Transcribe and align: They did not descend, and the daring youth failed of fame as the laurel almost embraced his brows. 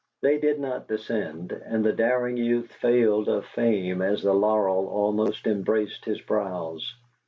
They 0.23 0.39
did 0.39 0.59
not 0.59 0.87
descend, 0.87 1.51
and 1.51 1.85
the 1.85 1.93
daring 1.93 2.35
youth 2.35 2.71
failed 2.73 3.29
of 3.29 3.45
fame 3.45 4.01
as 4.01 4.23
the 4.23 4.33
laurel 4.33 4.87
almost 4.89 5.45
embraced 5.45 6.05
his 6.05 6.19
brows. 6.21 6.95